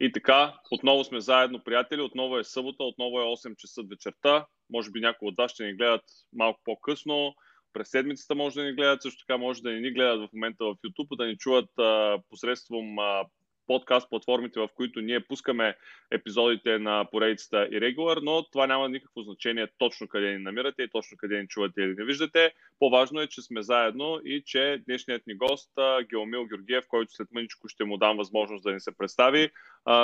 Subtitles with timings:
[0.00, 2.00] И така, отново сме заедно, приятели.
[2.00, 4.46] Отново е събота, отново е 8 часа вечерта.
[4.70, 7.34] Може би някои от вас ще ни гледат малко по-късно.
[7.72, 10.74] През седмицата може да ни гледат, също така може да ни гледат в момента в
[10.74, 13.24] YouTube, да ни чуват а, посредством а,
[13.70, 15.76] подкаст платформите, в които ние пускаме
[16.10, 20.90] епизодите на поредицата и регулар, но това няма никакво значение точно къде ни намирате и
[20.90, 22.52] точно къде ни чувате или не виждате.
[22.78, 25.70] По-важно е, че сме заедно и че днешният ни гост,
[26.10, 29.50] Геомил Георгиев, който след мъничко ще му дам възможност да ни се представи,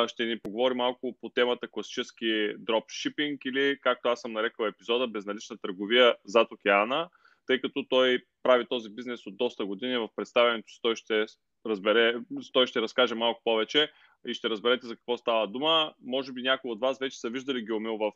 [0.06, 5.58] ще ни поговори малко по темата класически дропшипинг или, както аз съм нарекал епизода, безналична
[5.58, 7.08] търговия зад океана
[7.46, 9.96] тъй като той прави този бизнес от доста години.
[9.98, 11.26] В представянето си той ще
[11.68, 12.14] разбере,
[12.52, 13.92] той ще разкаже малко повече
[14.26, 15.94] и ще разберете за какво става дума.
[16.04, 18.12] Може би някои от вас вече са виждали Геомил в,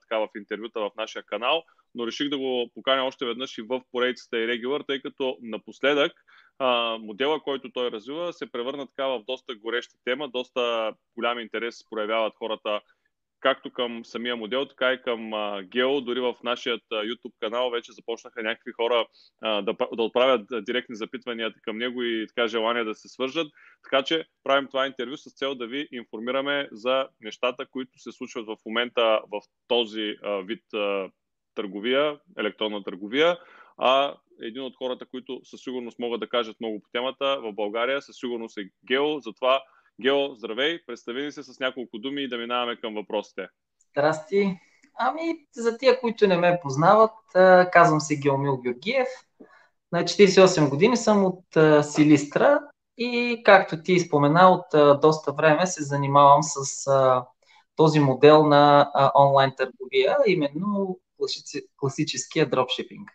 [0.00, 1.62] така, в интервюта в нашия канал,
[1.94, 6.12] но реших да го поканя още веднъж и в поредицата и регулър, тъй като напоследък
[6.58, 11.84] а, модела, който той развива, се превърна така в доста гореща тема, доста голям интерес
[11.90, 12.80] проявяват хората
[13.40, 15.30] както към самия модел, така и към
[15.62, 16.00] Гео.
[16.00, 19.06] Дори в нашия YouTube канал вече започнаха някакви хора
[19.42, 23.46] а, да, да отправят директни запитвания към него и така желание да се свържат.
[23.82, 28.46] Така че правим това интервю с цел да ви информираме за нещата, които се случват
[28.46, 30.62] в момента в този а, вид
[31.54, 33.38] търговия, електронна търговия.
[33.78, 38.02] А един от хората, които със сигурност могат да кажат много по темата в България,
[38.02, 39.20] със сигурност е Гео.
[39.20, 39.62] Затова
[40.00, 43.48] Гео, здравей, представи ни се с няколко думи и да минаваме към въпросите.
[43.90, 44.58] Здрасти.
[44.98, 47.14] Ами, за тия, които не ме познават,
[47.72, 49.08] казвам се Геомил Георгиев.
[49.92, 51.44] На 48 години съм от
[51.82, 52.60] Силистра
[52.96, 56.86] и, както ти спомена, от доста време се занимавам с
[57.76, 60.98] този модел на онлайн търговия, именно
[61.76, 63.10] класическия дропшипинг.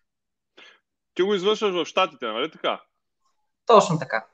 [1.14, 2.82] Ти го извършваш в Штатите, нали така?
[3.66, 4.26] Точно така.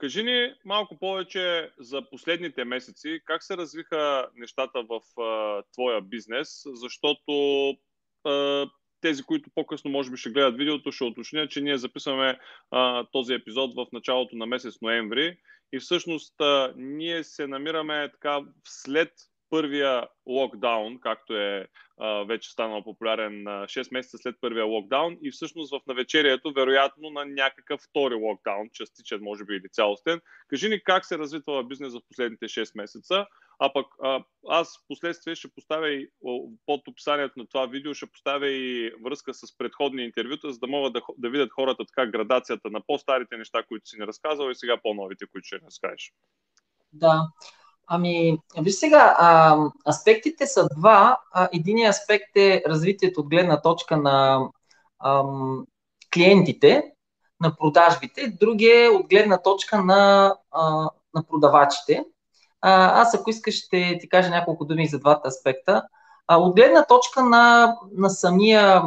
[0.00, 3.20] Кажи ни малко повече за последните месеци.
[3.24, 6.62] Как се развиха нещата в а, твоя бизнес?
[6.66, 7.32] Защото
[8.24, 8.66] а,
[9.00, 12.38] тези, които по-късно може би ще гледат видеото, ще уточнят, че ние записваме
[12.70, 15.38] а, този епизод в началото на месец ноември
[15.72, 19.12] и всъщност а, ние се намираме така след
[19.50, 21.68] първия локдаун, както е
[21.98, 27.24] а, вече станал популярен 6 месеца след първия локдаун и всъщност в навечерието, вероятно на
[27.24, 30.20] някакъв втори локдаун, частичен може би или цялостен.
[30.48, 33.26] Кажи ни как се развива това бизнес в последните 6 месеца,
[33.58, 36.08] а пък а, аз в последствие ще поставя и
[36.66, 40.92] под описанието на това видео, ще поставя и връзка с предходни интервюта, за да могат
[40.92, 44.76] да, да видят хората така градацията на по-старите неща, които си не разказал и сега
[44.82, 46.12] по-новите, които ще разкажеш.
[46.92, 47.22] Да.
[47.92, 49.58] Ами, виж сега, а,
[49.88, 51.18] аспектите са два.
[51.52, 54.48] Единият аспект е развитието от гледна точка на
[55.04, 55.64] ам,
[56.14, 56.84] клиентите,
[57.40, 62.04] на продажбите, другия е от гледна точка на, а, на продавачите.
[62.60, 65.82] А, аз, ако искаш, ще ти кажа няколко думи за двата аспекта.
[66.26, 68.82] А, от гледна точка на, на самия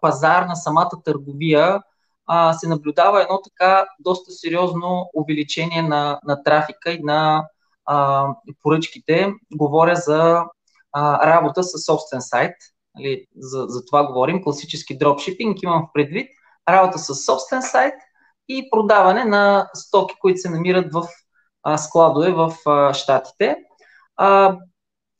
[0.00, 1.82] пазар, на самата търговия,
[2.26, 7.48] а, се наблюдава едно така доста сериозно увеличение на, на трафика и на
[7.86, 8.26] а,
[8.62, 10.44] поръчките, говоря за
[10.92, 12.54] а, работа с собствен сайт.
[12.94, 14.42] Нали, за, за това говорим.
[14.42, 16.28] Класически дропшипинг имам в предвид
[16.68, 17.94] работа с собствен сайт
[18.48, 21.06] и продаване на стоки, които се намират в
[21.62, 23.56] а, складове в а, Штатите.
[24.16, 24.56] А,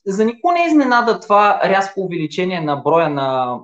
[0.05, 3.59] за никого не изненада това рязко увеличение на броя на,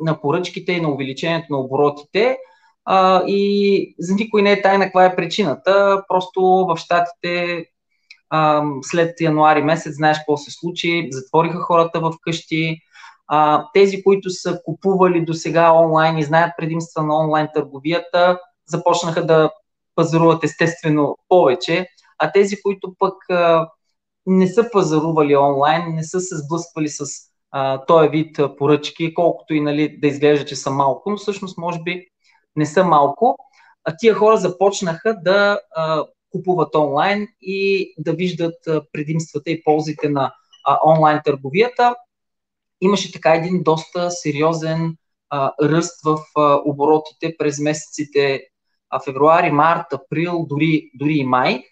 [0.00, 2.38] на поръчките и на увеличението на оборотите.
[2.84, 6.02] А, и за никой не е тайна каква е причината.
[6.08, 7.64] Просто в Штатите
[8.30, 12.78] а, след януари месец, знаеш какво се случи, затвориха хората в къщи.
[13.26, 19.26] А, тези, които са купували до сега онлайн и знаят предимства на онлайн търговията, започнаха
[19.26, 19.50] да
[19.94, 21.86] пазаруват естествено повече,
[22.18, 23.68] а тези, които пък а,
[24.26, 27.04] не са пазарували онлайн, не са се сблъсквали с
[27.50, 31.78] а, този вид поръчки, колкото и нали, да изглежда, че са малко, но всъщност може
[31.82, 32.06] би
[32.56, 33.36] не са малко.
[33.84, 38.54] А тия хора започнаха да а, купуват онлайн и да виждат
[38.92, 40.32] предимствата и ползите на
[40.86, 41.94] онлайн търговията.
[42.80, 44.96] Имаше така един доста сериозен
[45.30, 48.42] а, ръст в а, оборотите през месеците
[48.90, 51.62] а, февруари, март, април, дори, дори и май.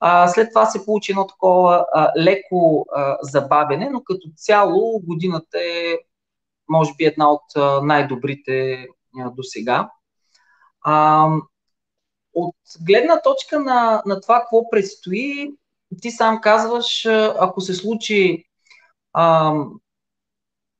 [0.00, 5.58] А, след това се получи едно такова а, леко а, забавене, но като цяло годината
[5.58, 5.98] е,
[6.68, 7.42] може би, една от
[7.82, 8.86] най-добрите
[9.36, 9.90] до сега.
[12.34, 12.54] От
[12.86, 15.52] гледна точка на, на това, какво предстои,
[16.00, 17.06] ти сам казваш,
[17.38, 18.44] ако се случи
[19.12, 19.54] а,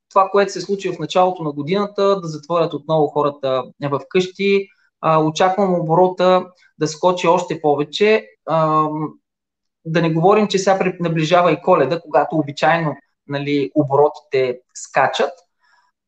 [0.09, 4.67] това, което се случи в началото на годината, да затворят отново хората в къщи,
[5.01, 6.45] а, очаквам оборота
[6.79, 8.27] да скочи още повече.
[8.45, 8.87] А,
[9.85, 12.95] да не говорим, че сега наближава и коледа, когато обичайно
[13.27, 15.31] нали, оборотите скачат.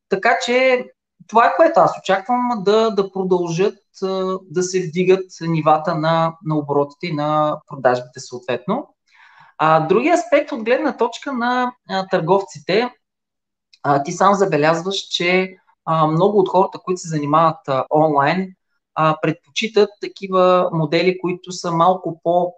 [0.08, 0.84] Така че
[1.28, 3.78] това е което аз очаквам да, да продължат
[4.50, 8.94] да се вдигат нивата на, на оборотите и на продажбите съответно.
[9.58, 12.90] А, другия аспект от гледна точка на а, търговците,
[13.82, 18.52] а, ти сам забелязваш, че а, много от хората, които се занимават а, онлайн,
[18.94, 22.52] а, предпочитат такива модели, които са малко по-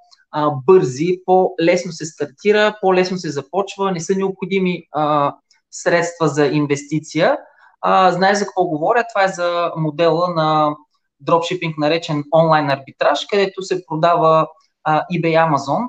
[0.67, 5.35] бързи, по-лесно се стартира, по-лесно се започва, не са необходими а,
[5.71, 7.39] средства за инвестиция.
[7.81, 9.05] А, знаеш за какво говоря?
[9.15, 10.77] Това е за модела на
[11.21, 14.49] дропшипинг, наречен онлайн арбитраж, където се продава
[14.85, 15.89] а, eBay Amazon.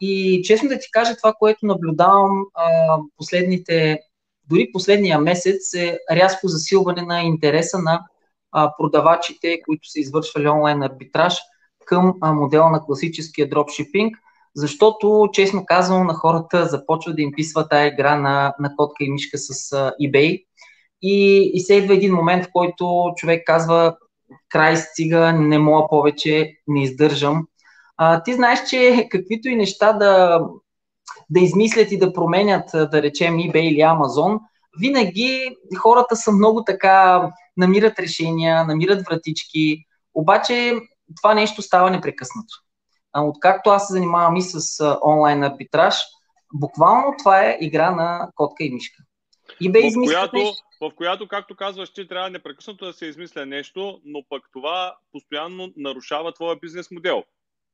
[0.00, 4.00] И честно да ти кажа, това, което наблюдавам а, последните,
[4.48, 8.04] дори последния месец е рязко засилване на интереса на
[8.52, 11.38] а, продавачите, които са извършвали онлайн арбитраж
[11.84, 14.16] към а, модела на класическия дропшипинг,
[14.56, 19.10] защото, честно казвам, на хората започва да им писва тая игра на, на котка и
[19.10, 20.44] мишка с а, eBay.
[21.02, 23.96] И, и се идва един момент, в който човек казва,
[24.48, 27.46] край стига, не мога повече, не издържам.
[27.96, 30.40] А, ти знаеш, че каквито и неща да,
[31.30, 34.38] да измислят и да променят, да речем eBay или Amazon,
[34.80, 39.84] винаги хората са много така, намират решения, намират вратички,
[40.14, 40.74] обаче
[41.16, 42.54] това нещо става непрекъснато.
[43.16, 45.96] Откакто аз се занимавам и с онлайн арбитраж,
[46.54, 49.02] буквално това е игра на котка и мишка.
[49.62, 54.00] eBay в която, нещо в която, както казваш, ти трябва непрекъснато да се измисля нещо,
[54.04, 57.24] но пък това постоянно нарушава твоя бизнес модел.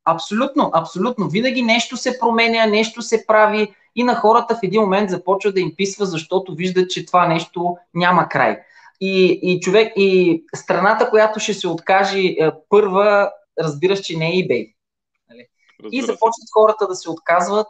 [0.04, 1.28] Абсолютно, абсолютно.
[1.28, 5.60] Винаги нещо се променя, нещо се прави и на хората в един момент започва да
[5.60, 8.58] им писва, защото виждат, че това нещо няма край.
[9.00, 13.30] И, и човек, и страната, която ще се откаже е, първа,
[13.60, 14.74] разбираш, че не е eBay.
[15.30, 15.46] Нали?
[15.92, 17.66] И започват хората да се отказват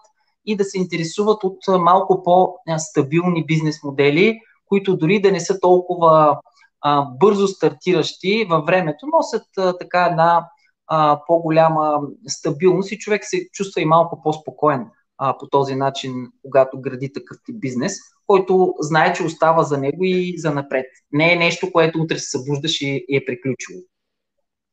[0.49, 6.39] и да се интересуват от малко по-стабилни бизнес модели, които дори да не са толкова
[6.81, 10.49] а, бързо стартиращи във времето, носят а, така една
[10.87, 14.87] а, по-голяма стабилност и човек се чувства и малко по-спокоен
[15.19, 16.13] а, по този начин,
[16.43, 17.97] когато гради такъв тип бизнес,
[18.27, 20.87] който знае, че остава за него и за напред.
[21.13, 23.81] Не е нещо, което утре се събуждаш и, и е приключило.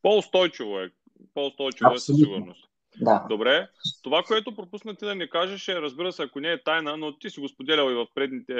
[0.01, 0.91] По-устойчиво е.
[1.33, 2.69] По-устойчиво е със сигурност.
[3.01, 3.25] Да.
[3.29, 3.67] Добре.
[4.03, 7.17] Това, което пропусна ти да ни кажеш е, разбира се, ако не е тайна, но
[7.17, 8.53] ти си го споделял и в предните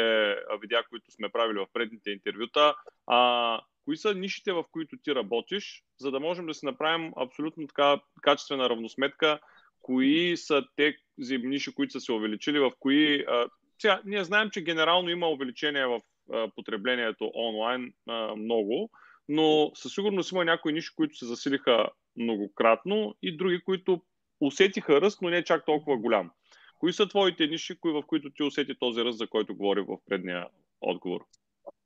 [0.62, 2.76] видеа, които сме правили в предните интервюта,
[3.08, 7.68] а, кои са нишите, в които ти работиш, за да можем да си направим абсолютно
[7.68, 9.40] така качествена равносметка,
[9.82, 13.26] кои са тези ниши, които са се увеличили, в кои...
[13.28, 13.48] А,
[13.80, 16.02] сега, ние знаем, че генерално има увеличение в
[16.34, 18.90] а, потреблението онлайн а, много,
[19.30, 24.02] но със сигурност има някои ниши, които се засилиха многократно и други, които
[24.42, 26.30] усетиха ръст, но не чак толкова голям.
[26.80, 29.98] Кои са твоите ниши, кои, в които ти усети този ръст, за който говори в
[30.10, 30.48] предния
[30.82, 31.20] отговор?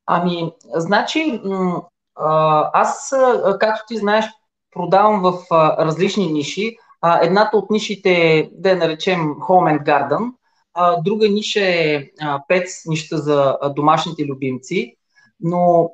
[0.05, 1.41] Ами, значи,
[2.73, 3.13] аз,
[3.59, 4.25] както ти знаеш,
[4.71, 5.33] продавам в
[5.79, 6.77] различни ниши.
[7.21, 10.33] Едната от нишите е, да я наречем Home and Garden,
[11.03, 14.95] друга ниша е Pets, нишата за домашните любимци,
[15.39, 15.91] но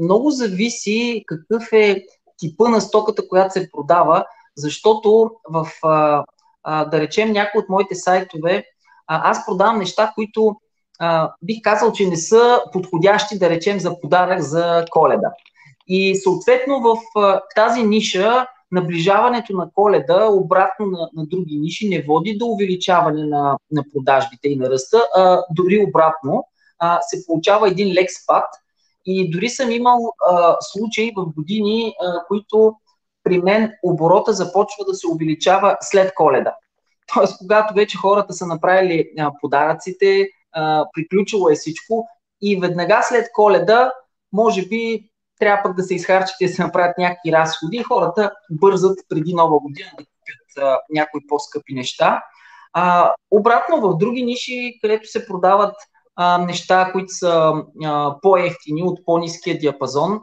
[0.00, 2.04] много зависи какъв е
[2.38, 4.24] типа на стоката, която се продава
[4.56, 6.24] защото в, а,
[6.62, 8.64] а, да речем, някои от моите сайтове,
[9.06, 10.56] а, аз продавам неща, които
[10.98, 15.32] а, бих казал, че не са подходящи, да речем, за подарък за коледа.
[15.88, 22.02] И съответно в а, тази ниша наближаването на коледа, обратно на, на други ниши, не
[22.02, 26.44] води до увеличаване на, на продажбите и на ръста, а дори обратно
[26.78, 28.44] а, се получава един лек спад.
[29.06, 32.74] И дори съм имал а, случаи в години, а, които
[33.26, 36.54] при мен оборота започва да се увеличава след коледа.
[37.14, 40.28] Тоест, когато вече хората са направили подаръците,
[40.92, 42.08] приключило е всичко
[42.42, 43.92] и веднага след коледа,
[44.32, 48.32] може би трябва пък да се изхарчат и да се направят някакви разходи и хората
[48.50, 52.22] бързат преди нова година да купят някои по-скъпи неща.
[52.72, 55.74] А, обратно в други ниши, където се продават
[56.16, 57.52] а, неща, които са
[57.84, 60.20] а, по-ефтини от по-низкия диапазон,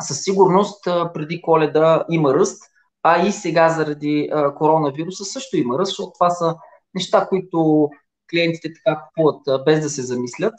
[0.00, 2.62] със сигурност преди коледа има ръст,
[3.02, 6.56] а и сега заради коронавируса също има ръст, защото това са
[6.94, 7.90] неща, които
[8.30, 10.54] клиентите така купуват без да се замислят.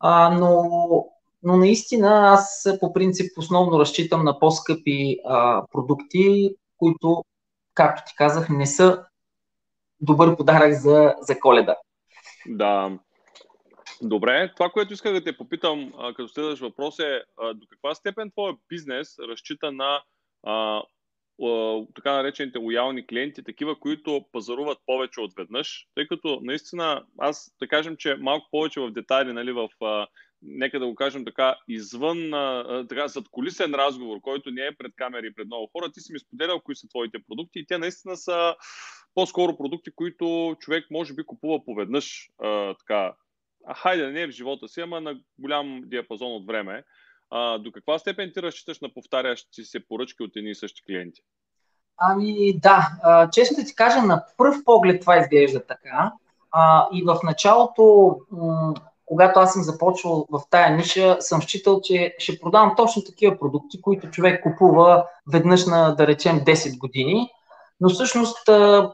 [0.00, 0.68] А, но,
[1.42, 7.24] но наистина аз по принцип основно разчитам на по-скъпи а, продукти, които,
[7.74, 9.04] както ти казах, не са
[10.00, 11.76] добър подарък за, за коледа.
[12.46, 12.98] Да,
[14.04, 17.22] Добре, това, което исках да те попитам, като следваш въпрос е
[17.54, 20.02] до каква степен твоя бизнес разчита на
[20.42, 20.82] а,
[21.94, 27.68] така наречените лоялни клиенти, такива, които пазаруват повече от веднъж, тъй като наистина аз да
[27.68, 29.68] кажем, че малко повече в детайли, нали, в
[30.42, 32.30] нека да го кажем така, извън
[32.88, 36.12] така, зад колисен разговор, който не е пред камери и пред много хора, ти си
[36.12, 38.54] ми споделял кои са твоите продукти и те наистина са
[39.14, 43.14] по-скоро продукти, които човек може би купува поведнъж, а, така, а,
[43.76, 46.84] хайде, не е в живота си, ама на голям диапазон от време.
[47.30, 51.22] А, до каква степен ти разчиташ на повтарящи се поръчки от едни и същи клиенти?
[51.96, 56.12] Ами да, а, честно да ти кажа, на пръв поглед това изглежда така.
[56.50, 58.74] А, и в началото, м-
[59.06, 63.80] когато аз съм започвал в тая ниша, съм считал, че ще продавам точно такива продукти,
[63.80, 67.30] които човек купува веднъж на, да речем, 10 години.
[67.80, 68.48] Но всъщност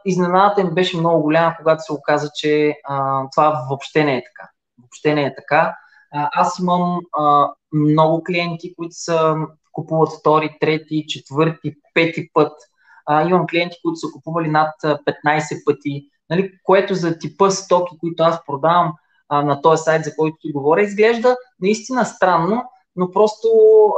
[0.04, 4.50] изненадата им беше много голяма, когато се оказа, че а, това въобще не е така.
[4.78, 5.74] Въобще не е така.
[6.12, 9.34] Аз имам а, много клиенти, които са
[9.72, 12.52] купуват втори, трети, четвърти, пети път.
[13.06, 18.22] А, имам клиенти, които са купували над 15 пъти, нали, което за типа стоки, които
[18.22, 18.92] аз продавам
[19.28, 22.64] а, на този сайт, за който ти говоря, изглежда наистина странно,
[22.96, 23.48] но просто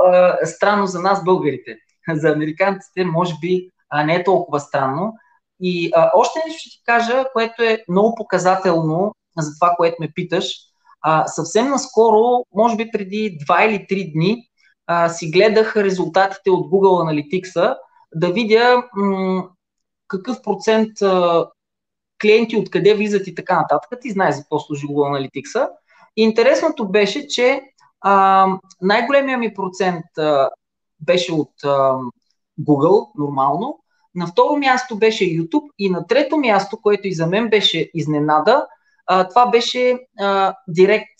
[0.06, 1.76] а, странно за нас, българите.
[2.14, 5.14] За американците, може би, а, не е толкова странно.
[5.60, 10.12] И а, още нещо ще ти кажа, което е много показателно за това, което ме
[10.14, 10.54] питаш.
[11.02, 14.48] А, съвсем наскоро, може би преди 2 или 3 дни,
[14.86, 17.76] а, си гледах резултатите от Google Analytics
[18.14, 19.48] да видя м-
[20.08, 21.46] какъв процент а,
[22.22, 24.00] клиенти откъде влизат и така нататък.
[24.00, 25.68] Ти знаеш за какво служи Google Analytics.
[26.16, 27.60] Интересното беше, че
[28.00, 28.46] а,
[28.82, 30.48] най-големия ми процент а,
[31.00, 31.98] беше от а,
[32.60, 33.78] Google, нормално.
[34.14, 38.66] На второ място беше YouTube и на трето място, което и за мен беше изненада,
[39.12, 41.18] а, това беше а, Direct,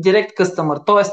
[0.00, 1.12] Direct Customer, т.е.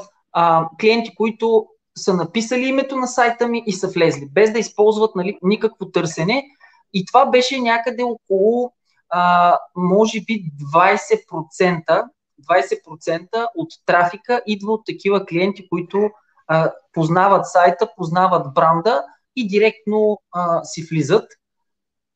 [0.80, 5.38] клиенти, които са написали името на сайта ми и са влезли, без да използват нали,
[5.42, 6.46] никакво търсене.
[6.94, 8.74] И това беше някъде около,
[9.10, 12.04] а, може би, 20%,
[12.50, 16.10] 20% от трафика идва от такива клиенти, които
[16.48, 19.04] а, познават сайта, познават бранда
[19.36, 21.28] и директно а, си влизат.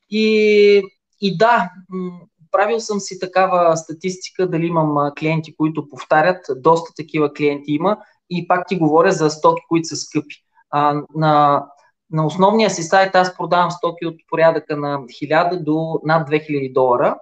[0.09, 0.83] И,
[1.21, 1.69] и да,
[2.53, 7.97] правил съм си такава статистика, дали имам клиенти, които повтарят, доста такива клиенти има
[8.29, 10.35] и пак ти говоря за стоки, които са скъпи.
[10.69, 11.65] А, на,
[12.11, 17.19] на основния си сайт аз продавам стоки от порядъка на 1000 до над 2000 долара.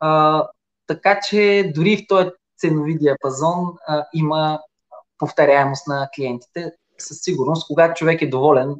[0.00, 0.44] А,
[0.86, 4.60] така че дори в този ценови диапазон а, има
[5.18, 6.72] повторяемост на клиентите.
[6.98, 8.74] Със сигурност, когато човек е доволен,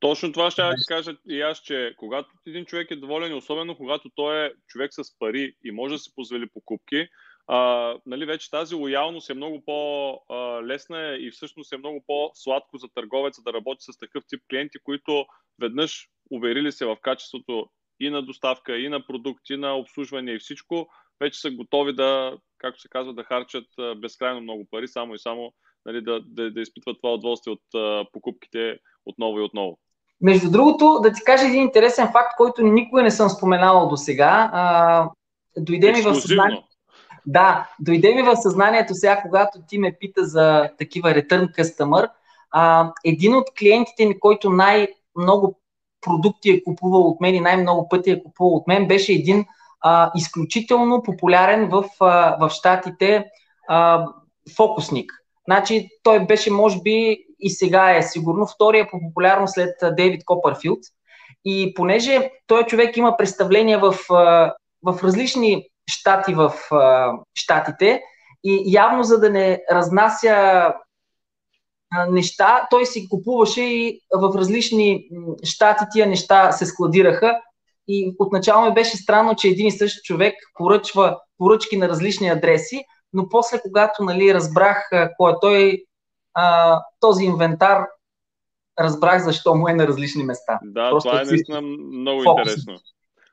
[0.00, 4.10] точно това ще да кажа и аз, че когато един човек е доволен, особено когато
[4.14, 7.08] той е човек с пари и може да си позволи покупки,
[7.46, 13.42] а, нали, вече тази лоялност е много по-лесна и всъщност е много по-сладко за търговеца
[13.42, 15.26] да работи с такъв тип клиенти, които
[15.60, 20.88] веднъж уверили се в качеството и на доставка, и на продукти, на обслужване и всичко,
[21.20, 25.52] вече са готови да, както се казва, да харчат безкрайно много пари, само и само
[25.86, 29.78] нали, да, да, да изпитват това удоволствие от а, покупките отново и отново.
[30.20, 34.50] Между другото, да ти кажа един интересен факт, който никога не съм споменавал до сега.
[35.56, 36.66] дойде ми в съзнанието.
[37.26, 42.10] Да, дойде ми в съзнанието сега, когато ти ме пита за такива return customer.
[42.50, 45.60] А, един от клиентите ми, който най-много
[46.00, 49.46] продукти е купувал от мен и най-много пъти е купувал от мен, беше един
[49.80, 53.24] а, изключително популярен в, а, в Штатите
[53.68, 54.06] а,
[54.56, 55.12] фокусник.
[55.48, 60.78] Значи той беше, може би, и сега е сигурно втория по популярност след Дейвид Копърфилд.
[61.44, 63.96] И понеже той човек има представления в,
[64.82, 66.52] в различни щати в
[67.34, 68.00] щатите
[68.44, 70.72] и явно за да не разнася
[72.08, 75.08] неща, той си купуваше и в различни
[75.42, 77.40] щати тия неща се складираха
[77.88, 82.84] и отначало ми беше странно, че един и същ човек поръчва поръчки на различни адреси,
[83.12, 85.84] но после, когато нали, разбрах кой е той,
[86.36, 87.86] а, този инвентар,
[88.80, 90.58] разбрах защо му е на различни места.
[90.62, 92.40] Да, Просто това е наистина много фокус.
[92.40, 92.78] интересно.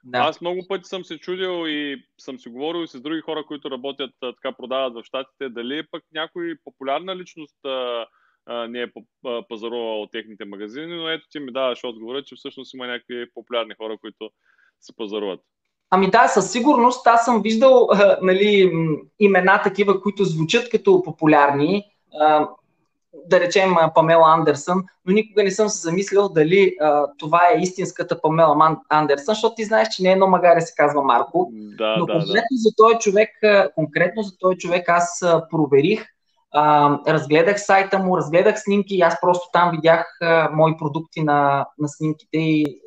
[0.04, 0.18] Да.
[0.18, 3.72] Аз много пъти съм се чудил и съм си говорил и с други хора, които
[3.72, 8.06] работят, така продават в Штатите, дали пък някой популярна личност а,
[8.46, 8.92] а, не е
[9.50, 13.74] пазарувал от техните магазини, но ето ти ми даваш отговора, че всъщност има някакви популярни
[13.78, 14.30] хора, които
[14.82, 15.40] се пазаруват.
[15.90, 17.08] Ами да, със сигурност.
[17.08, 18.72] Аз съм виждал а, нали,
[19.20, 21.84] имена такива, които звучат като популярни.
[22.20, 22.48] А,
[23.25, 28.22] да речем Памела Андерсън, но никога не съм се замислял дали а, това е истинската
[28.22, 31.51] Памела Андерсън, защото ти знаеш, че не е едно магаре се казва Марко.
[31.53, 32.58] Да, но да, конкретно, да.
[32.58, 33.29] За този човек,
[33.75, 36.05] конкретно за този човек аз проверих
[36.53, 41.65] а, разгледах сайта му, разгледах снимки и аз просто там видях а, мои продукти на,
[41.77, 42.82] на снимките и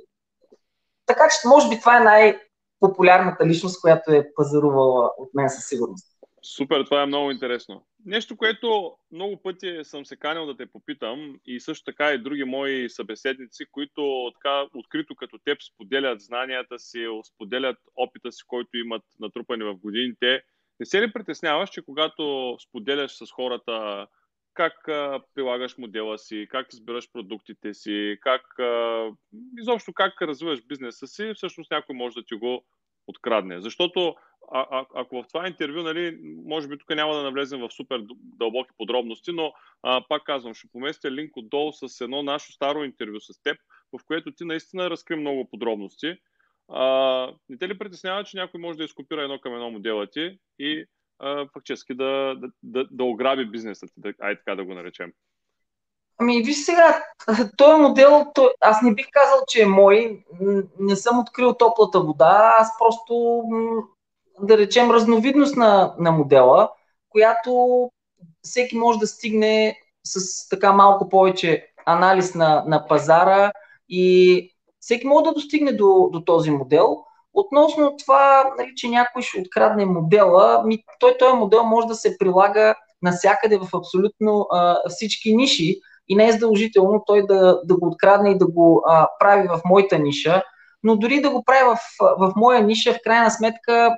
[1.07, 6.07] така че може би това е най-популярната личност, която е пазарувала от мен със сигурност.
[6.47, 7.87] Супер, това е много интересно.
[8.05, 12.45] Нещо, което много пъти съм се канил да те попитам и също така и други
[12.45, 19.03] мои събеседници, които така открито като теб споделят знанията си, споделят опита си, който имат
[19.21, 20.43] натрупани в годините.
[20.81, 24.07] Не се ли притесняваш, че когато споделяш с хората
[24.55, 24.75] как
[25.35, 28.43] прилагаш модела си, как избираш продуктите си, как
[29.61, 32.65] изобщо как развиваш бизнеса си, всъщност някой може да ти го
[33.07, 33.61] открадне.
[33.61, 34.15] Защото
[34.53, 38.03] а, а, ако в това интервю, нали, може би тук няма да навлезем в супер
[38.19, 43.21] дълбоки подробности, но а, пак казвам, ще поместя линк отдолу с едно наше старо интервю
[43.21, 43.57] с теб,
[43.93, 46.17] в което ти наистина разкри много подробности.
[46.69, 50.39] А, не те ли притеснява, че някой може да изкопира едно към едно модела ти
[50.59, 50.85] и
[51.19, 55.13] а, фактически да, да, да, да ограби бизнеса ти, да, ай така да го наречем?
[56.19, 57.05] Ами, виж сега,
[57.57, 60.25] този модел, той, аз не бих казал, че е мой.
[60.79, 63.43] Не съм открил топлата вода, аз просто
[64.41, 66.71] да речем, разновидност на, на модела,
[67.09, 67.91] която
[68.43, 73.53] всеки може да стигне с така малко повече анализ на, на пазара
[73.89, 77.05] и всеки може да достигне до, до този модел.
[77.35, 82.19] Относно това, нали, че някой ще открадне модела, ми, той този модел може да се
[82.19, 87.87] прилага навсякъде в абсолютно а, всички ниши и не е задължително той да, да го
[87.87, 90.43] открадне и да го а, прави в моята ниша
[90.87, 91.81] но дори да го правя в,
[92.19, 93.97] в моя ниша, в крайна сметка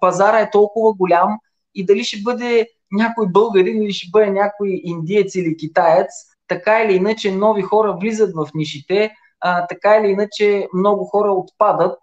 [0.00, 1.38] пазара е толкова голям
[1.74, 6.08] и дали ще бъде някой българин или ще бъде някой индиец или китаец,
[6.48, 11.98] така или иначе нови хора влизат в нишите, а, така или иначе много хора отпадат.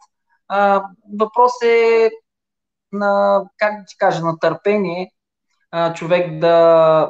[0.47, 0.83] А,
[1.19, 2.09] въпрос е
[2.91, 5.11] на, как да ти кажа, на търпение
[5.71, 7.09] а, човек да,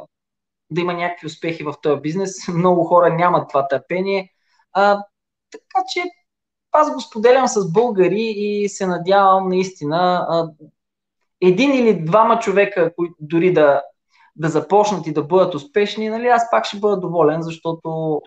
[0.70, 2.48] да има някакви успехи в този бизнес.
[2.54, 4.32] Много хора нямат това търпение.
[4.72, 5.04] А,
[5.50, 6.02] така че
[6.72, 10.26] аз го споделям с българи и се надявам наистина
[11.40, 13.82] един или двама човека, които дори да,
[14.36, 18.20] да започнат и да бъдат успешни, нали, аз пак ще бъда доволен, защото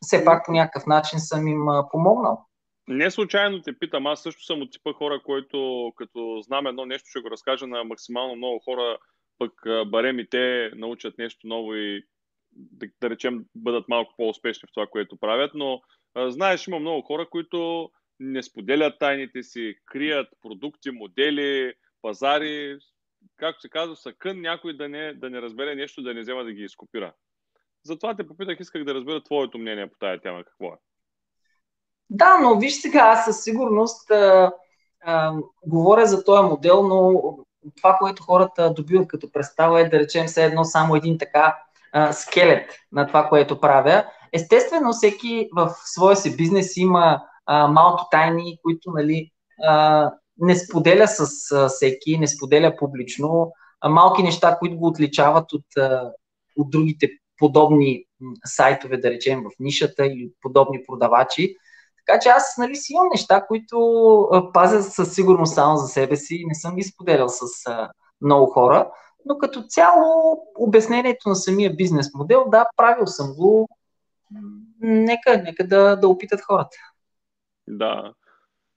[0.00, 2.46] все пак по някакъв начин съм им помогнал.
[2.88, 7.08] Не случайно те питам, аз също съм от типа хора, който като знам едно нещо,
[7.08, 8.98] ще го разкажа на максимално много хора,
[9.42, 12.04] пък барем и те научат нещо ново и
[12.52, 15.80] да, да речем бъдат малко по-успешни в това, което правят, но
[16.16, 22.78] Знаеш, има много хора, които не споделят тайните си, крият продукти, модели, пазари,
[23.36, 26.44] както се казва, са кън някой да не, да не разбере нещо, да не взема
[26.44, 27.12] да ги изкопира.
[27.84, 30.44] Затова те попитах, исках да разбера твоето мнение по тая тема.
[30.44, 30.76] Какво е?
[32.10, 34.52] Да, но виж сега, аз със сигурност а,
[35.00, 35.34] а,
[35.66, 37.38] говоря за този модел, но
[37.76, 41.58] това, което хората добиват като представа е да речем все едно само един така
[41.92, 44.04] а, скелет на това, което правя.
[44.32, 49.30] Естествено, всеки в своя си бизнес има а, малки тайни, които нали,
[49.62, 53.52] а, не споделя с а, всеки, не споделя публично.
[53.80, 56.10] А, малки неща, които го отличават от, а,
[56.56, 58.04] от другите подобни
[58.44, 61.56] сайтове, да речем, в нишата или подобни продавачи.
[62.06, 66.34] Така че аз нали, си имам неща, които пазя със сигурност само за себе си
[66.34, 67.42] и не съм ги споделял с
[68.20, 68.90] много хора.
[69.26, 73.68] Но като цяло обяснението на самия бизнес модел, да, правил съм го,
[74.80, 76.76] нека, нека да, да опитат хората.
[77.68, 78.12] Да.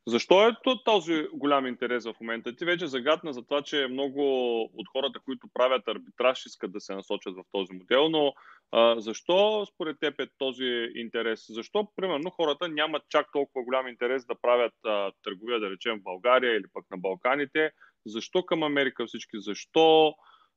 [0.08, 2.56] Защо е този голям интерес в момента?
[2.56, 6.96] Ти вече загадна за това, че много от хората, които правят арбитраж, искат да се
[6.96, 8.34] насочат в този модел, но
[8.72, 11.46] а, защо според теб е този интерес?
[11.50, 16.04] Защо, примерно, хората нямат чак толкова голям интерес да правят а, търговия, да речем, в
[16.04, 17.72] България или пък на Балканите?
[18.06, 19.40] Защо към Америка всички?
[19.40, 20.14] Защо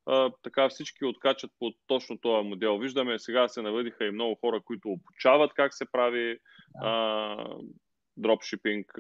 [0.06, 2.78] а, така всички откачат по точно този модел.
[2.78, 6.38] Виждаме, сега се навъдиха и много хора, които обучават как се прави
[6.82, 7.36] а,
[8.18, 8.92] дропшипинг,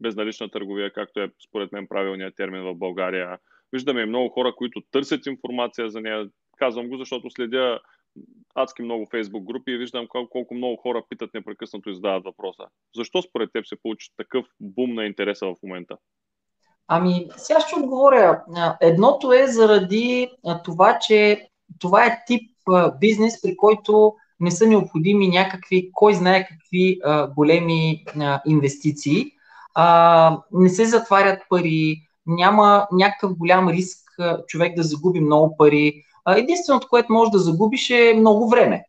[0.00, 3.38] безналична търговия, както е според мен правилният термин в България.
[3.72, 6.28] Виждаме и много хора, които търсят информация за нея.
[6.58, 7.80] Казвам го, защото следя
[8.54, 12.62] адски много фейсбук групи и виждам колко, много хора питат непрекъснато и задават въпроса.
[12.94, 15.96] Защо според теб се получи такъв бум на интереса в момента?
[16.88, 18.44] Ами, сега ще отговоря.
[18.80, 20.30] Едното е заради
[20.64, 22.50] това, че това е тип
[23.00, 29.26] бизнес, при който не са необходими някакви, кой знае какви а, големи а, инвестиции.
[29.74, 31.96] А, не се затварят пари,
[32.26, 36.02] няма някакъв голям риск а, човек да загуби много пари.
[36.24, 38.84] А, единственото, което може да загубиш е много време.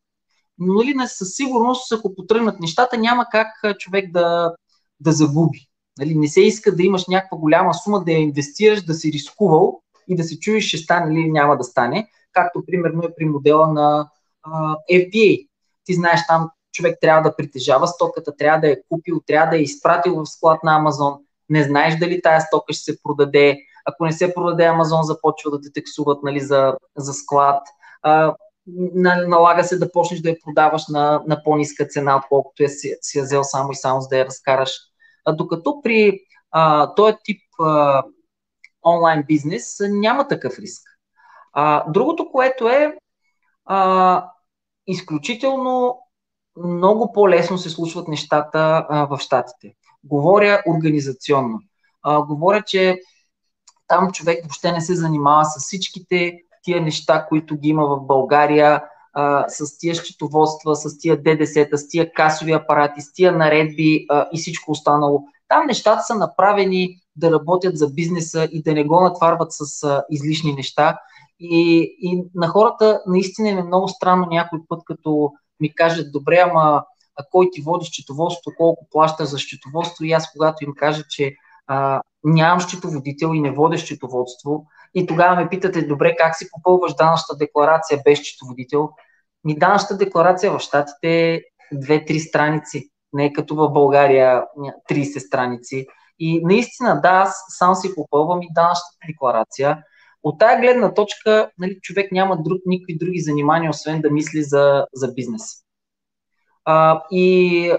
[0.59, 3.47] Но нали, със сигурност, ако потръгнат нещата, няма как
[3.79, 4.53] човек да,
[4.99, 5.59] да загуби.
[5.99, 9.81] Нали, не се иска да имаш някаква голяма сума, да я инвестираш, да си рискувал
[10.07, 12.07] и да се чуеш ще стане или няма да стане.
[12.31, 14.09] както примерно е при модела на
[14.53, 15.47] а, FBA.
[15.83, 19.61] Ти знаеш там човек трябва да притежава стоката, трябва да е купил, трябва да е
[19.61, 21.13] изпратил в склад на Амазон,
[21.49, 25.61] не знаеш дали тая стока ще се продаде, ако не се продаде Амазон започва да
[25.61, 27.67] те тексуват нали, за, за склад,
[28.01, 28.35] а,
[29.27, 33.17] налага се да почнеш да я продаваш на, на по-ниска цена, отколкото е си, си
[33.17, 34.71] я взел само и само за да я разкараш.
[35.25, 36.19] А, докато при
[36.51, 38.03] а, този тип а,
[38.85, 40.83] онлайн бизнес няма такъв риск.
[41.53, 42.97] А, другото, което е
[43.65, 44.29] а,
[44.87, 45.99] изключително
[46.63, 49.73] много по-лесно се случват нещата а, в Штатите.
[50.03, 51.59] Говоря организационно.
[52.03, 52.99] А, говоря, че
[53.87, 58.83] там човек въобще не се занимава с всичките тия неща, които ги има в България,
[59.13, 64.27] а, с тия счетоводства, с тия ДДС-та, с тия касови апарати, с тия наредби а,
[64.33, 65.23] и всичко останало.
[65.47, 70.03] Там нещата са направени да работят за бизнеса и да не го натварват с а,
[70.09, 70.99] излишни неща.
[71.39, 76.83] И, и на хората наистина е много странно някой път, като ми кажат, добре, ама
[77.19, 81.35] а кой ти води счетоводство, колко плаща за счетоводство и аз когато им кажа, че
[81.67, 86.93] а, нямам счетоводител и не водя счетоводство и тогава ме питате, добре, как си попълваш
[86.93, 88.89] данъчната декларация без счетоводител?
[89.43, 91.41] Ми данъчната декларация в Штатите е
[91.73, 94.43] 2-3 страници, не е като в България
[94.91, 95.87] 30 страници.
[96.19, 99.83] И наистина, да, аз сам си попълвам и данъчната декларация.
[100.27, 104.85] От тая гледна точка, нали, човек няма друг, никакви други занимания, освен да мисли за,
[104.93, 105.43] за бизнес.
[106.65, 107.71] А, и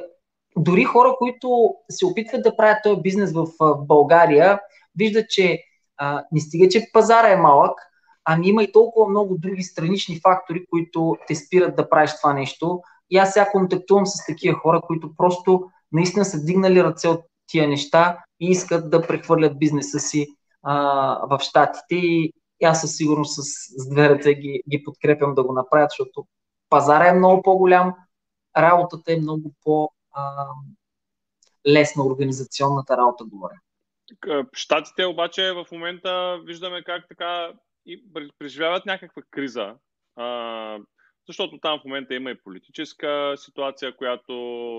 [0.56, 3.46] дори хора, които се опитват да правят този бизнес в
[3.86, 4.60] България,
[4.98, 5.62] виждат, че
[5.96, 7.78] а, не стига, че пазара е малък,
[8.24, 12.80] ами има и толкова много други странични фактори, които те спират да правиш това нещо.
[13.10, 17.68] И аз сега контактувам с такива хора, които просто наистина са дигнали ръце от тия
[17.68, 20.26] неща и искат да прехвърлят бизнеса си
[20.62, 20.76] а,
[21.30, 21.94] в Штатите.
[21.94, 22.32] И
[22.64, 23.42] аз със сигурност с,
[23.82, 26.26] с две ръце ги, ги подкрепям да го направят, защото
[26.70, 27.94] пазара е много по-голям,
[28.56, 29.96] работата е много по-лесна,
[32.06, 33.54] организационната работа горе.
[34.52, 37.52] Штатите обаче в момента виждаме как така
[37.86, 38.04] и
[38.38, 39.74] преживяват някаква криза,
[40.16, 40.78] а,
[41.28, 44.32] защото там в момента има и политическа ситуация, която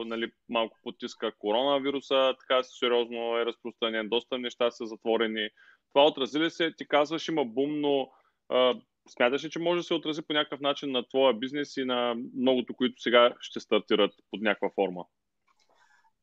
[0.05, 5.49] нали, малко потиска коронавируса, така сериозно е разпространен, доста неща са затворени.
[5.93, 6.73] Това отрази ли се?
[6.77, 8.09] Ти казваш, има бум, но
[8.49, 8.73] а,
[9.09, 12.15] смяташ ли, че може да се отрази по някакъв начин на твоя бизнес и на
[12.37, 15.03] многото, които сега ще стартират под някаква форма?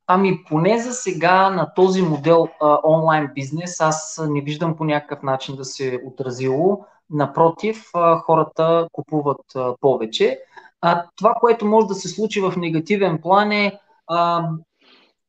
[0.07, 5.23] Ами поне за сега на този модел а, онлайн бизнес аз не виждам по някакъв
[5.23, 6.85] начин да се отразило.
[7.11, 10.39] Напротив, а, хората купуват а, повече.
[10.81, 14.49] А това, което може да се случи в негативен план е, а,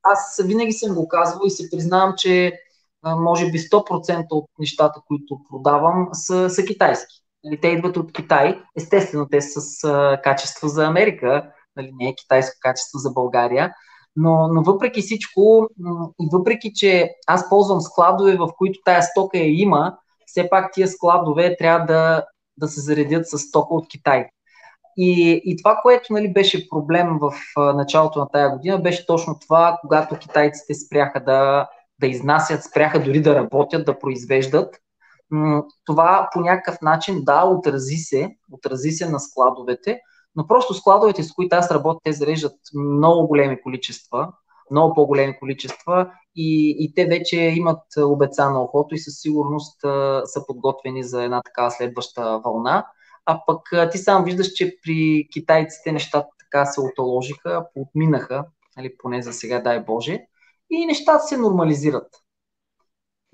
[0.04, 2.62] аз винаги съм го казвал и се признавам, че
[3.04, 7.16] може би 100% от нещата, които продавам, са, са китайски.
[7.44, 8.62] Нали, те идват от Китай.
[8.78, 13.74] Естествено, те са с а, качество за Америка, нали, не е китайско качество за България.
[14.16, 15.70] Но, но въпреки всичко,
[16.22, 20.88] и въпреки, че аз ползвам складове, в които тая стока я има, все пак тия
[20.88, 22.26] складове трябва да,
[22.58, 24.30] да се заредят с стока от Китай.
[24.98, 29.78] И, и това, което нали, беше проблем в началото на тая година, беше точно това,
[29.82, 31.68] когато китайците спряха да,
[32.00, 34.76] да изнасят, спряха дори да работят, да произвеждат.
[35.86, 40.00] Това по някакъв начин, да, отрази се, отрази се на складовете,
[40.36, 44.34] но просто складовете, с които аз работя, те зареждат много големи количества,
[44.72, 50.46] много по-големи количества и, и те вече имат обеца охото и със сигурност а, са
[50.48, 52.86] подготвени за една така следваща вълна.
[53.26, 58.46] А пък а, ти сам виждаш, че при китайците нещата така се отоложиха, отминаха,
[58.78, 60.28] нали, поне за сега, дай Боже,
[60.70, 62.08] и нещата се нормализират.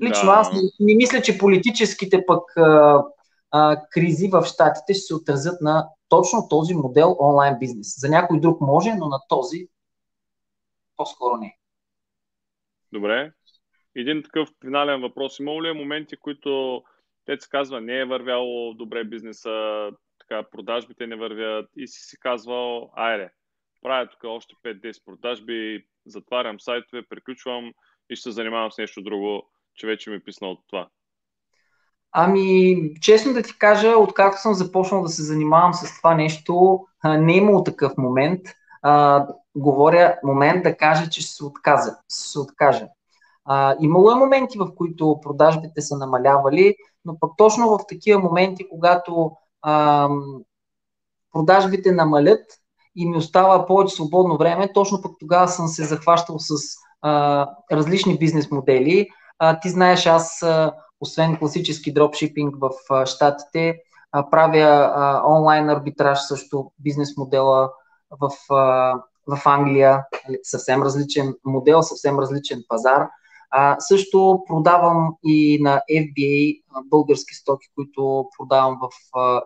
[0.02, 0.32] Лично да.
[0.32, 3.04] аз не, не мисля, че политическите пък а,
[3.52, 8.00] а, кризи в щатите ще се отразят на точно този модел онлайн бизнес.
[8.00, 9.68] За някой друг може, но на този
[10.96, 11.58] по-скоро не.
[12.92, 13.32] Добре.
[13.96, 15.40] Един такъв финален въпрос.
[15.40, 16.84] Има ли е моменти, които
[17.26, 22.20] те се казва не е вървяло добре бизнеса, така продажбите не вървят и си си
[22.20, 23.30] казвал, айде,
[23.82, 27.72] правя тук още 5-10 продажби, затварям сайтове, приключвам
[28.10, 30.88] и ще се занимавам с нещо друго, че вече ми е писнал от това.
[32.12, 37.34] Ами, честно да ти кажа, откакто съм започнал да се занимавам с това нещо, не
[37.34, 38.42] е имало такъв момент.
[38.82, 41.98] А, говоря момент да кажа, че ще се отказа.
[42.08, 42.88] се откажа.
[43.46, 48.70] А, имало е моменти, в които продажбите са намалявали, но пък точно в такива моменти,
[48.70, 50.10] когато а,
[51.34, 52.46] продажбите намалят
[52.96, 56.54] и ми остава повече свободно време, точно пък тогава съм се захващал с
[57.02, 59.08] а, различни бизнес модели.
[59.40, 63.76] А, ти знаеш, аз а, освен класически дропшипинг в Штатите,
[64.12, 67.72] а, правя а, онлайн арбитраж също, бизнес модела
[68.22, 68.94] в, а,
[69.28, 73.10] в Англия, нали, съвсем различен модел, съвсем различен пазар.
[73.56, 78.90] А, също продавам и на FBA български стоки, които продавам в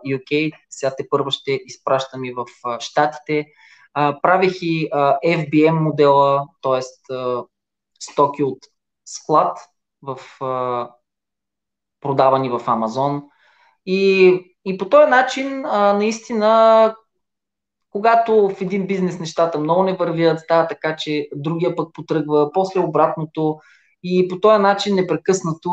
[0.06, 0.52] UK.
[0.70, 2.46] Сега те първо ще изпращам и в
[2.80, 3.46] Штатите.
[3.94, 6.80] А, правих и а, FBM модела, т.е.
[8.00, 8.58] стоки от
[9.04, 9.58] склад
[10.02, 10.90] в а,
[12.00, 13.22] продавани в Амазон.
[13.86, 14.28] И,
[14.64, 16.94] и по този начин, а, наистина,
[17.90, 22.80] когато в един бизнес нещата много не вървят, става така, че другия пък потръгва, после
[22.80, 23.58] обратното.
[24.02, 25.70] И по този начин непрекъснато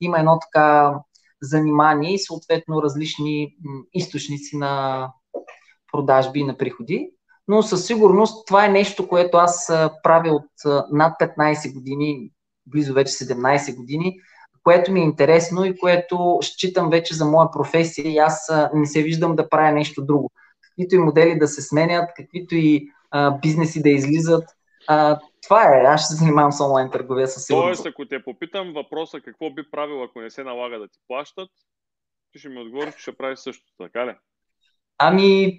[0.00, 0.94] има едно така
[1.42, 3.56] занимание и съответно различни
[3.92, 5.06] източници на
[5.92, 7.10] продажби и на приходи.
[7.48, 10.50] Но със сигурност това е нещо, което аз правя от
[10.92, 12.30] над 15 години,
[12.66, 14.16] близо вече 17 години,
[14.62, 19.02] което ми е интересно и което считам вече за моя професия и аз не се
[19.02, 20.30] виждам да правя нещо друго.
[20.60, 24.44] Каквито и модели да се сменят, каквито и а, бизнеси да излизат,
[24.88, 25.82] а, това е.
[25.82, 27.82] Аз ще се занимавам с онлайн търговия със сигурност.
[27.82, 31.50] Тоест, ако те попитам въпроса какво би правил, ако не се налага да ти плащат,
[32.32, 34.14] ти ще ми отговориш, че ще правиш също, така ли?
[34.98, 35.58] Ами,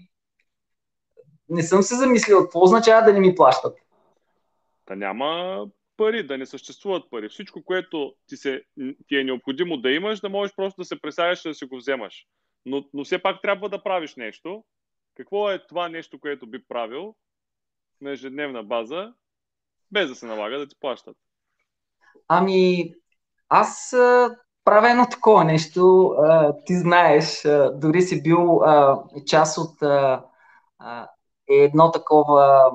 [1.49, 2.43] не съм се замислил.
[2.43, 3.77] Какво означава да не ми плащат?
[4.85, 5.65] Та няма
[5.97, 7.29] пари, да не съществуват пари.
[7.29, 8.63] Всичко, което ти, се,
[9.07, 11.77] ти е необходимо да имаш, да можеш просто да се пресягаш и да си го
[11.77, 12.25] вземаш.
[12.65, 14.63] Но, но все пак трябва да правиш нещо.
[15.15, 17.15] Какво е това нещо, което би правил
[18.01, 19.13] на ежедневна база,
[19.91, 21.17] без да се налага да ти плащат?
[22.27, 22.93] Ами,
[23.49, 23.93] аз
[24.65, 26.07] правя едно такова нещо.
[26.07, 30.25] А, ти знаеш, а, дори си бил а, част от а,
[30.79, 31.07] а,
[31.47, 32.71] едно такова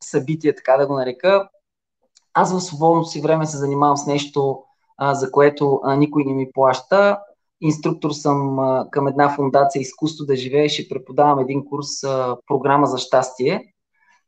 [0.00, 1.48] събитие, така да го нарека.
[2.34, 4.62] Аз в свободното си време се занимавам с нещо,
[4.96, 7.18] а, за което а, никой не ми плаща.
[7.60, 12.86] Инструктор съм а, към една фундация Изкуство да живееш и преподавам един курс а, Програма
[12.86, 13.74] за щастие,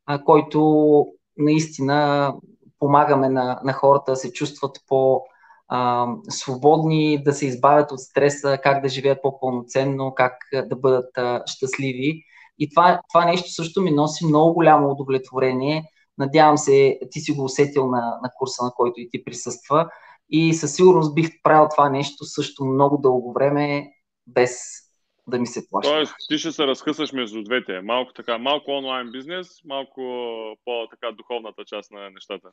[0.06, 1.06] а, който
[1.40, 2.32] наистина
[2.78, 5.22] помагаме на, на хората да се чувстват по-
[5.68, 10.32] а, свободни, да се избавят от стреса, как да живеят по-пълноценно, как
[10.66, 12.22] да бъдат а, щастливи.
[12.58, 15.84] И това, това нещо също ми носи много голямо удовлетворение.
[16.18, 19.90] Надявам се, ти си го усетил на, на курса, на който и ти присъства.
[20.30, 23.92] И със сигурност бих правил това нещо също много дълго време,
[24.26, 24.60] без
[25.30, 25.92] да ми се плаща.
[25.92, 27.80] Тоест, ти ще се разхъсаш между двете.
[27.80, 30.00] Малко, така, малко онлайн бизнес, малко
[30.64, 32.48] по-така духовната част на нещата.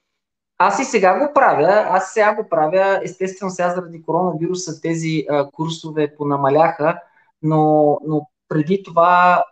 [0.58, 1.86] Аз и сега го правя.
[1.90, 3.00] Аз сега го правя.
[3.04, 7.00] Естествено, сега заради коронавируса тези а, курсове понамаляха,
[7.42, 9.44] но, но преди това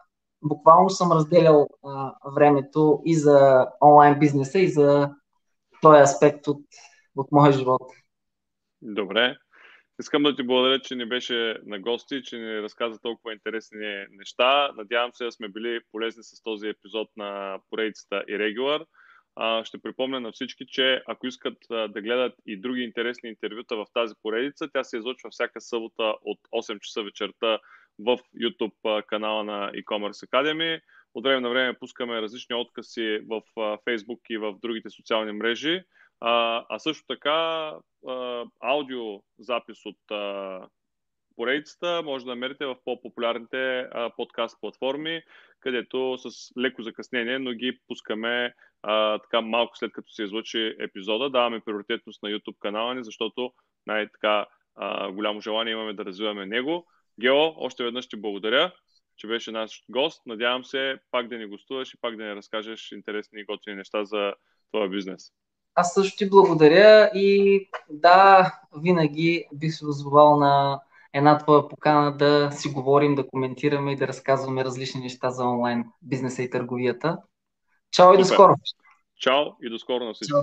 [0.42, 5.12] буквално съм разделял а, времето и за онлайн бизнеса, и за
[5.82, 6.62] този аспект от,
[7.16, 7.82] от моя живот.
[8.82, 9.38] Добре.
[10.00, 14.72] Искам да ти благодаря, че ни беше на гости, че ни разказа толкова интересни неща.
[14.78, 18.86] Надявам се да сме били полезни с този епизод на поредицата Irregular.
[19.64, 24.14] Ще припомня на всички, че ако искат да гледат и други интересни интервюта в тази
[24.24, 27.60] поредица, тя се излъчва всяка събота от 8 часа вечерта
[28.00, 30.82] в YouTube канала на e-commerce Academy.
[31.14, 35.84] От време на време пускаме различни откази в Facebook и в другите социални мрежи.
[36.28, 37.32] А, а също така
[38.08, 39.14] а, аудио
[39.86, 40.68] от а,
[41.36, 45.22] поредицата може да намерите в по-популярните а, подкаст платформи,
[45.60, 51.30] където с леко закъснение, но ги пускаме а, така малко след като се излъчи епизода.
[51.30, 53.54] Даваме приоритетност на YouTube канала ни, защото
[53.88, 54.46] най-така
[55.12, 56.88] голямо желание имаме да развиваме него.
[57.22, 58.72] Гео, още веднъж ти благодаря,
[59.18, 60.26] че беше наш гост.
[60.26, 64.06] Надявам се пак да ни гостуваш и пак да ни разкажеш интересни и готини неща
[64.06, 64.34] за
[64.72, 65.32] твоя бизнес.
[65.76, 70.82] Аз също ти благодаря и да, винаги бих се дозволал на
[71.14, 75.86] една твоя покана да си говорим, да коментираме и да разказваме различни неща за онлайн
[76.02, 77.18] бизнеса и търговията.
[77.92, 78.54] Чао и до скоро!
[79.20, 80.32] Чао и до скоро на всички!
[80.32, 80.42] Чао.